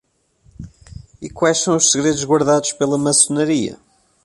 E 1.21 1.29
quais 1.29 1.59
são 1.59 1.75
os 1.75 1.91
segredos 1.91 2.23
guardados 2.23 2.73
pela 2.73 2.97
maçonaria? 2.97 3.77